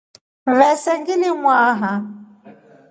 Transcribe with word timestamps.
Mvese 0.49 0.89
nglimwaha. 0.99 1.91